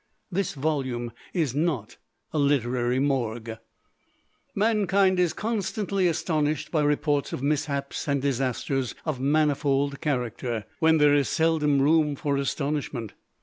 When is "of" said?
7.33-7.43, 9.05-9.19